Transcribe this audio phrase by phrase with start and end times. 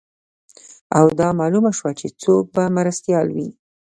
[0.97, 3.49] او دا معلومه شوه چې څوک به مرستیال وي